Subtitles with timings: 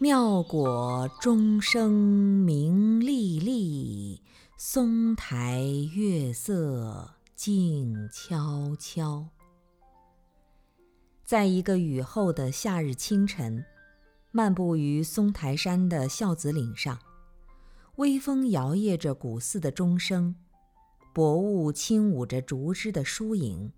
[0.00, 4.22] 妙果钟声鸣历历，
[4.56, 5.60] 松台
[5.92, 9.26] 月色静悄悄。
[11.24, 13.64] 在一个雨后的夏日清晨，
[14.30, 17.00] 漫步于松台山的孝子岭上，
[17.96, 20.36] 微风摇曳着古寺的钟声，
[21.12, 23.72] 薄雾轻舞着竹枝的疏影。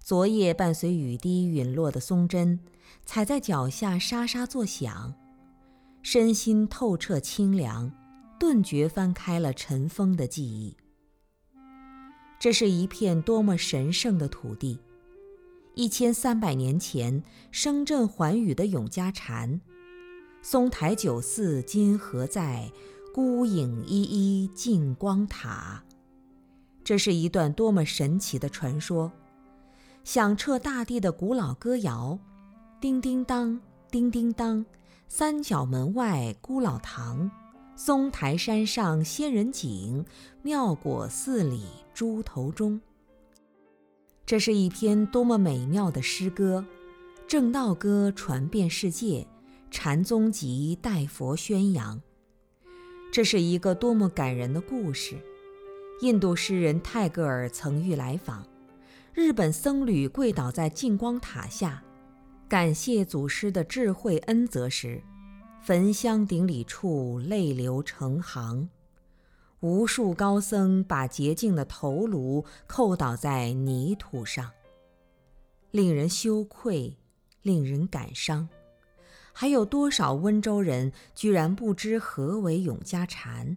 [0.00, 2.60] 昨夜伴随雨滴陨落的松针，
[3.06, 5.14] 踩在脚下沙沙作响。
[6.02, 7.92] 身心透彻清凉，
[8.38, 10.76] 顿觉翻开了尘封的记忆。
[12.38, 14.78] 这是一片多么神圣的土地！
[15.74, 19.60] 一千三百年前声震寰宇的永嘉禅，
[20.42, 22.70] 松台九寺今何在？
[23.12, 25.82] 孤影依依净光塔。
[26.84, 29.10] 这是一段多么神奇的传说！
[30.04, 32.18] 响彻大地的古老歌谣，
[32.80, 34.64] 叮叮当，叮叮当。
[35.12, 37.28] 三角门外孤老堂，
[37.74, 40.04] 松台山上仙人井，
[40.40, 42.80] 妙果寺里猪头钟。
[44.24, 46.64] 这是一篇多么美妙的诗歌！
[47.26, 49.26] 正道歌传遍世界，
[49.68, 52.00] 禅宗集代佛宣扬。
[53.12, 55.16] 这是一个多么感人的故事！
[56.02, 58.46] 印度诗人泰戈尔曾欲来访，
[59.12, 61.82] 日本僧侣跪倒在净光塔下。
[62.50, 65.00] 感谢祖师的智慧恩泽时，
[65.62, 68.68] 焚香顶礼处泪流成行。
[69.60, 74.50] 无数高僧把洁净的头颅叩倒在泥土上，
[75.70, 76.96] 令人羞愧，
[77.42, 78.48] 令人感伤。
[79.32, 83.56] 还有多少温州人居然不知何为永嘉禅？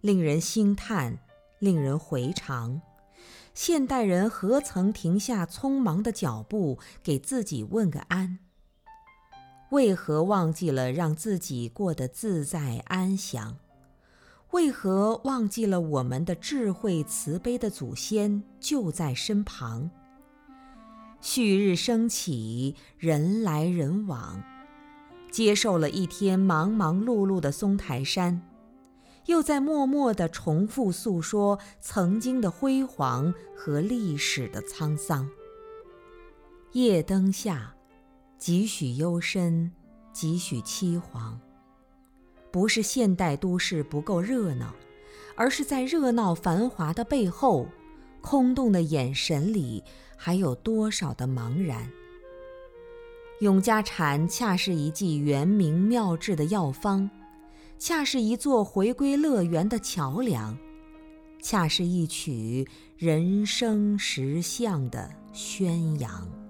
[0.00, 1.18] 令人兴叹，
[1.58, 2.80] 令人回肠。
[3.54, 8.38] 现代人何曾停下匆忙的脚步，给自己问个安？
[9.70, 13.56] 为何忘记了让自己过得自在安详？
[14.52, 19.90] 为何忘记了我们的智慧慈悲的祖先就在身旁？
[21.20, 24.42] 旭日升起，人来人往，
[25.30, 28.42] 接受了一天忙忙碌碌的松台山。
[29.26, 35.28] 又在默默地重复诉说曾经的辉煌和历史的沧桑。
[36.72, 37.74] 夜灯下，
[38.38, 39.70] 几许幽深，
[40.12, 41.34] 几许凄惶。
[42.50, 44.74] 不是现代都市不够热闹，
[45.36, 47.66] 而是在热闹繁华的背后，
[48.20, 49.82] 空洞的眼神里
[50.16, 51.90] 还有多少的茫然。
[53.40, 57.10] 永嘉禅恰是一剂圆明妙治的药方。
[57.84, 60.56] 恰是一座回归乐园的桥梁，
[61.42, 62.64] 恰是一曲
[62.96, 66.41] 人生实相的宣扬。